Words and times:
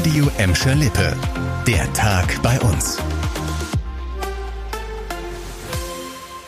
Radio 0.00 0.30
Emscher 0.38 0.74
Lippe. 0.74 1.14
Der 1.66 1.92
Tag 1.92 2.40
bei 2.42 2.58
uns. 2.60 2.96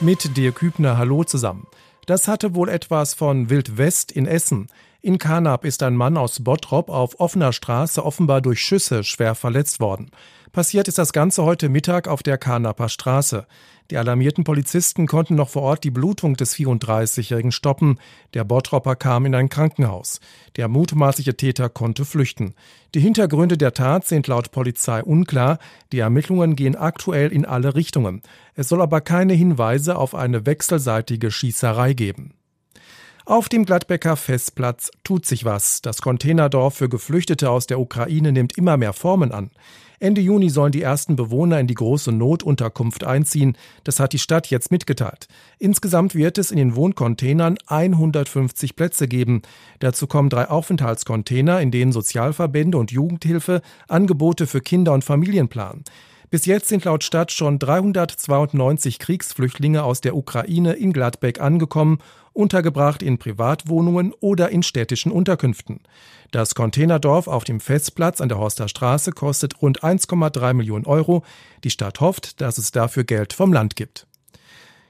Mit 0.01 0.39
dir 0.39 0.53
Kübner, 0.53 0.97
hallo 0.97 1.23
zusammen. 1.25 1.67
Das 2.07 2.29
hatte 2.29 2.55
wohl 2.55 2.71
etwas 2.71 3.13
von 3.13 3.51
Wild 3.51 3.77
West 3.77 4.11
in 4.11 4.27
Essen. 4.27 4.69
In 5.05 5.19
Kanab 5.19 5.65
ist 5.65 5.83
ein 5.83 5.97
Mann 5.97 6.17
aus 6.17 6.45
Bottrop 6.45 6.89
auf 6.89 7.19
offener 7.19 7.53
Straße 7.53 8.05
offenbar 8.05 8.41
durch 8.41 8.61
Schüsse 8.61 9.03
schwer 9.03 9.35
verletzt 9.35 9.81
worden. 9.81 10.13
Passiert 10.53 10.87
ist 10.87 10.97
das 10.97 11.13
Ganze 11.13 11.43
heute 11.43 11.69
Mittag 11.69 12.07
auf 12.07 12.23
der 12.23 12.39
Kanaper 12.39 12.89
Straße. 12.89 13.49
Die 13.91 13.97
alarmierten 13.97 14.45
Polizisten 14.45 15.09
konnten 15.09 15.35
noch 15.35 15.49
vor 15.49 15.63
Ort 15.63 15.83
die 15.83 15.91
Blutung 15.91 16.37
des 16.37 16.55
34-Jährigen 16.55 17.51
stoppen. 17.51 17.99
Der 18.35 18.45
Bottropper 18.45 18.95
kam 18.95 19.27
in 19.27 19.35
ein 19.35 19.49
Krankenhaus. 19.49 20.21
Der 20.55 20.69
mutmaßliche 20.69 21.37
Täter 21.37 21.69
konnte 21.69 22.05
flüchten. 22.05 22.55
Die 22.95 23.01
Hintergründe 23.01 23.59
der 23.59 23.75
Tat 23.75 24.07
sind 24.07 24.29
laut 24.29 24.53
Polizei 24.53 25.03
unklar. 25.03 25.59
Die 25.91 25.99
Ermittlungen 25.99 26.55
gehen 26.55 26.77
aktuell 26.77 27.33
in 27.33 27.45
alle 27.45 27.75
Richtungen. 27.75 28.23
Es 28.55 28.69
soll 28.69 28.81
aber 28.81 29.01
keine 29.01 29.33
Hinweise 29.33 29.97
auf 29.97 30.15
eine 30.15 30.47
wechselseitige 30.47 31.33
Schießerei 31.33 31.93
geben. 31.93 32.35
Auf 33.25 33.49
dem 33.49 33.65
Gladbecker 33.65 34.17
Festplatz 34.17 34.91
tut 35.05 35.27
sich 35.27 35.45
was. 35.45 35.81
Das 35.81 36.03
Containerdorf 36.03 36.75
für 36.75 36.89
Geflüchtete 36.89 37.51
aus 37.51 37.69
der 37.69 37.79
Ukraine 37.79 38.33
nimmt 38.33 38.59
immer 38.59 38.77
mehr 38.77 38.93
Formen 38.93 39.31
an. 39.31 39.51
Ende 40.01 40.21
Juni 40.21 40.51
sollen 40.51 40.73
die 40.73 40.83
ersten 40.83 41.15
Bewohner 41.15 41.61
in 41.61 41.69
die 41.69 41.75
große 41.75 42.11
Notunterkunft 42.11 43.05
einziehen. 43.05 43.57
Das 43.85 44.01
hat 44.01 44.13
die 44.13 44.19
Stadt 44.19 44.49
jetzt 44.49 44.73
mitgeteilt. 44.73 45.29
Insgesamt 45.61 46.17
wird 46.17 46.37
es 46.39 46.51
in 46.51 46.57
den 46.57 46.75
Wohncontainern 46.75 47.59
150 47.69 48.75
Plätze 48.75 49.07
geben. 49.07 49.43
Dazu 49.79 50.09
kommen 50.09 50.29
drei 50.29 50.49
Aufenthaltscontainer, 50.49 51.61
in 51.61 51.71
denen 51.71 51.93
Sozialverbände 51.93 52.77
und 52.77 52.91
Jugendhilfe 52.91 53.63
Angebote 53.87 54.49
für 54.49 54.61
Kinder 54.61 54.93
und 54.93 55.05
Familien 55.05 55.49
planen. 55.49 55.85
Bis 56.33 56.47
jetzt 56.47 56.69
sind 56.69 56.87
laut 56.87 57.05
Stadt 57.05 57.31
schon 57.31 57.59
392 57.59 58.99
Kriegsflüchtlinge 58.99 59.83
aus 59.85 60.01
der 60.01 60.17
Ukraine 60.17 60.73
in 60.73 60.95
Gladbeck 60.95 61.43
angekommen, 61.43 61.99
untergebracht 62.33 63.03
in 63.03 63.19
Privatwohnungen 63.19 64.15
oder 64.19 64.49
in 64.49 64.63
städtischen 64.63 65.13
Unterkünften. 65.13 65.81
Das 66.31 66.55
Containerdorf 66.55 67.29
auf 67.29 67.45
dem 67.45 67.61
Festplatz 67.61 68.23
an 68.23 68.31
der 68.31 68.39
Horster 68.39 68.69
Straße 68.69 69.13
kostet 69.13 69.61
rund 69.61 69.85
1,3 69.85 70.55
Millionen 70.55 70.87
Euro. 70.87 71.23
Die 71.65 71.71
Stadt 71.71 72.01
hofft, 72.01 72.41
dass 72.41 72.57
es 72.57 72.73
dafür 72.73 73.05
Geld 73.05 73.35
vom 73.35 73.53
Land 73.53 73.77
gibt. 73.77 74.07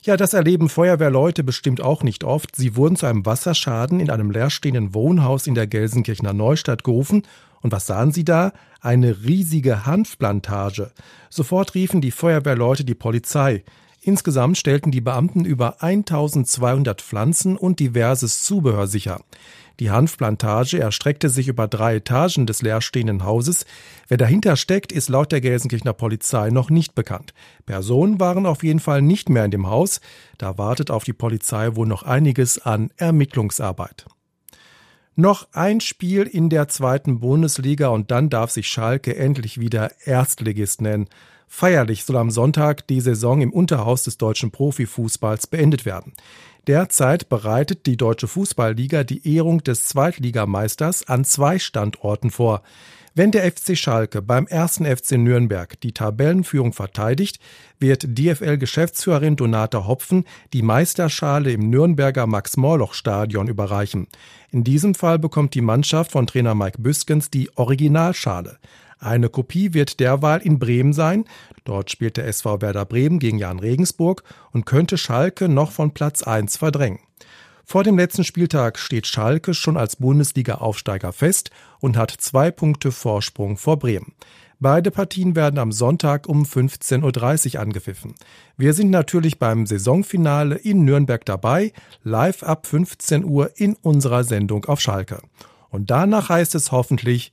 Ja, 0.02 0.16
das 0.16 0.34
erleben 0.34 0.68
Feuerwehrleute 0.68 1.42
bestimmt 1.42 1.80
auch 1.80 2.04
nicht 2.04 2.22
oft. 2.22 2.54
Sie 2.54 2.76
wurden 2.76 2.94
zu 2.94 3.06
einem 3.06 3.26
Wasserschaden 3.26 3.98
in 3.98 4.10
einem 4.10 4.30
leerstehenden 4.30 4.94
Wohnhaus 4.94 5.48
in 5.48 5.56
der 5.56 5.66
Gelsenkirchener 5.66 6.34
Neustadt 6.34 6.84
gerufen. 6.84 7.24
Und 7.62 7.72
was 7.72 7.86
sahen 7.86 8.12
sie 8.12 8.24
da? 8.24 8.52
Eine 8.80 9.24
riesige 9.24 9.86
Hanfplantage. 9.86 10.92
Sofort 11.30 11.74
riefen 11.74 12.00
die 12.00 12.10
Feuerwehrleute 12.10 12.84
die 12.84 12.94
Polizei. 12.94 13.64
Insgesamt 14.04 14.58
stellten 14.58 14.90
die 14.90 15.00
Beamten 15.00 15.44
über 15.44 15.80
1200 15.80 17.00
Pflanzen 17.00 17.56
und 17.56 17.78
diverses 17.78 18.42
Zubehör 18.42 18.88
sicher. 18.88 19.20
Die 19.78 19.90
Hanfplantage 19.90 20.78
erstreckte 20.78 21.28
sich 21.28 21.48
über 21.48 21.68
drei 21.68 21.96
Etagen 21.96 22.46
des 22.46 22.62
leerstehenden 22.62 23.24
Hauses. 23.24 23.64
Wer 24.08 24.16
dahinter 24.16 24.56
steckt, 24.56 24.92
ist 24.92 25.08
laut 25.08 25.32
der 25.32 25.40
Gelsenkirchener 25.40 25.92
Polizei 25.92 26.50
noch 26.50 26.68
nicht 26.68 26.94
bekannt. 26.96 27.32
Personen 27.64 28.20
waren 28.20 28.44
auf 28.44 28.64
jeden 28.64 28.80
Fall 28.80 29.02
nicht 29.02 29.28
mehr 29.28 29.44
in 29.44 29.50
dem 29.52 29.68
Haus. 29.68 30.00
Da 30.36 30.58
wartet 30.58 30.90
auf 30.90 31.04
die 31.04 31.12
Polizei 31.12 31.74
wohl 31.76 31.86
noch 31.86 32.02
einiges 32.02 32.58
an 32.58 32.90
Ermittlungsarbeit. 32.96 34.06
Noch 35.14 35.48
ein 35.52 35.80
Spiel 35.80 36.22
in 36.22 36.48
der 36.48 36.68
zweiten 36.68 37.20
Bundesliga 37.20 37.88
und 37.88 38.10
dann 38.10 38.30
darf 38.30 38.50
sich 38.50 38.66
Schalke 38.68 39.14
endlich 39.14 39.60
wieder 39.60 39.90
Erstligist 40.06 40.80
nennen. 40.80 41.08
Feierlich 41.54 42.04
soll 42.04 42.16
am 42.16 42.30
Sonntag 42.30 42.86
die 42.86 43.02
Saison 43.02 43.42
im 43.42 43.52
Unterhaus 43.52 44.04
des 44.04 44.16
deutschen 44.16 44.50
Profifußballs 44.50 45.48
beendet 45.48 45.84
werden. 45.84 46.14
Derzeit 46.66 47.28
bereitet 47.28 47.84
die 47.84 47.98
Deutsche 47.98 48.26
Fußballliga 48.26 49.04
die 49.04 49.36
Ehrung 49.36 49.62
des 49.62 49.84
Zweitligameisters 49.84 51.06
an 51.06 51.26
zwei 51.26 51.58
Standorten 51.58 52.30
vor. 52.30 52.62
Wenn 53.14 53.32
der 53.32 53.44
FC 53.52 53.76
Schalke 53.76 54.22
beim 54.22 54.46
ersten 54.46 54.86
FC 54.86 55.18
Nürnberg 55.18 55.78
die 55.82 55.92
Tabellenführung 55.92 56.72
verteidigt, 56.72 57.38
wird 57.78 58.18
DFL-Geschäftsführerin 58.18 59.36
Donata 59.36 59.86
Hopfen 59.86 60.24
die 60.54 60.62
Meisterschale 60.62 61.52
im 61.52 61.68
Nürnberger 61.68 62.26
Max-Morlock-Stadion 62.26 63.48
überreichen. 63.48 64.08
In 64.50 64.64
diesem 64.64 64.94
Fall 64.94 65.18
bekommt 65.18 65.52
die 65.54 65.60
Mannschaft 65.60 66.12
von 66.12 66.26
Trainer 66.26 66.54
Mike 66.54 66.80
Büskens 66.80 67.28
die 67.28 67.54
Originalschale. 67.56 68.58
Eine 69.02 69.28
Kopie 69.28 69.74
wird 69.74 69.98
derweil 69.98 70.40
in 70.42 70.60
Bremen 70.60 70.92
sein. 70.92 71.24
Dort 71.64 71.90
spielt 71.90 72.16
der 72.16 72.28
SV 72.28 72.60
Werder 72.60 72.84
Bremen 72.84 73.18
gegen 73.18 73.36
Jan 73.36 73.58
Regensburg 73.58 74.22
und 74.52 74.64
könnte 74.64 74.96
Schalke 74.96 75.48
noch 75.48 75.72
von 75.72 75.92
Platz 75.92 76.22
1 76.22 76.56
verdrängen. 76.56 77.00
Vor 77.64 77.82
dem 77.82 77.98
letzten 77.98 78.22
Spieltag 78.22 78.78
steht 78.78 79.08
Schalke 79.08 79.54
schon 79.54 79.76
als 79.76 79.96
Bundesliga-Aufsteiger 79.96 81.12
fest 81.12 81.50
und 81.80 81.96
hat 81.96 82.12
zwei 82.12 82.52
Punkte 82.52 82.92
Vorsprung 82.92 83.56
vor 83.56 83.76
Bremen. 83.78 84.12
Beide 84.60 84.92
Partien 84.92 85.34
werden 85.34 85.58
am 85.58 85.72
Sonntag 85.72 86.28
um 86.28 86.44
15.30 86.44 87.54
Uhr 87.54 87.60
angepfiffen. 87.60 88.14
Wir 88.56 88.72
sind 88.72 88.90
natürlich 88.90 89.40
beim 89.40 89.66
Saisonfinale 89.66 90.54
in 90.54 90.84
Nürnberg 90.84 91.24
dabei, 91.24 91.72
live 92.04 92.44
ab 92.44 92.68
15 92.68 93.24
Uhr 93.24 93.50
in 93.56 93.74
unserer 93.82 94.22
Sendung 94.22 94.64
auf 94.66 94.80
Schalke. 94.80 95.20
Und 95.70 95.90
danach 95.90 96.28
heißt 96.28 96.54
es 96.54 96.70
hoffentlich 96.70 97.32